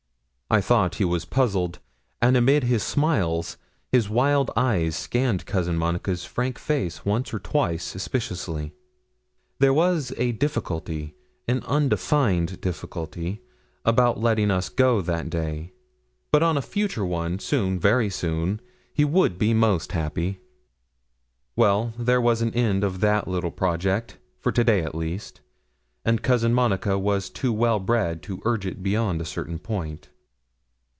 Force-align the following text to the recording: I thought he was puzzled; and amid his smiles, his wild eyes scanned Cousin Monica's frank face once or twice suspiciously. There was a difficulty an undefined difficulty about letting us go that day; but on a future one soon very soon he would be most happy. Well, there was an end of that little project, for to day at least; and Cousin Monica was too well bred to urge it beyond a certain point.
I 0.53 0.59
thought 0.59 0.95
he 0.95 1.05
was 1.05 1.23
puzzled; 1.23 1.79
and 2.21 2.35
amid 2.35 2.65
his 2.65 2.83
smiles, 2.83 3.55
his 3.89 4.09
wild 4.09 4.51
eyes 4.57 4.97
scanned 4.97 5.45
Cousin 5.45 5.77
Monica's 5.77 6.25
frank 6.25 6.59
face 6.59 7.05
once 7.05 7.33
or 7.33 7.39
twice 7.39 7.85
suspiciously. 7.85 8.73
There 9.59 9.73
was 9.73 10.11
a 10.17 10.33
difficulty 10.33 11.15
an 11.47 11.63
undefined 11.67 12.59
difficulty 12.59 13.41
about 13.85 14.19
letting 14.19 14.51
us 14.51 14.67
go 14.67 14.99
that 14.99 15.29
day; 15.29 15.71
but 16.33 16.43
on 16.43 16.57
a 16.57 16.61
future 16.61 17.05
one 17.05 17.39
soon 17.39 17.79
very 17.79 18.09
soon 18.09 18.59
he 18.93 19.05
would 19.05 19.37
be 19.39 19.53
most 19.53 19.93
happy. 19.93 20.41
Well, 21.55 21.93
there 21.97 22.19
was 22.19 22.41
an 22.41 22.53
end 22.53 22.83
of 22.83 22.99
that 22.99 23.25
little 23.25 23.51
project, 23.51 24.17
for 24.41 24.51
to 24.51 24.65
day 24.65 24.81
at 24.81 24.95
least; 24.95 25.39
and 26.03 26.21
Cousin 26.21 26.53
Monica 26.53 26.99
was 26.99 27.29
too 27.29 27.53
well 27.53 27.79
bred 27.79 28.21
to 28.23 28.41
urge 28.43 28.65
it 28.65 28.83
beyond 28.83 29.21
a 29.21 29.23
certain 29.25 29.57
point. 29.57 30.09